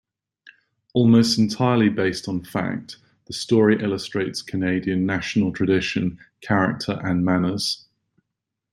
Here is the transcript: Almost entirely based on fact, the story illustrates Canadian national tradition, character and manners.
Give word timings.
Almost 0.95 1.37
entirely 1.37 1.89
based 1.89 2.27
on 2.27 2.43
fact, 2.43 2.97
the 3.25 3.33
story 3.33 3.79
illustrates 3.83 4.41
Canadian 4.41 5.05
national 5.05 5.53
tradition, 5.53 6.17
character 6.41 6.99
and 7.03 7.23
manners. 7.23 7.85